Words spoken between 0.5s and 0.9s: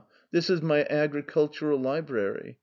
my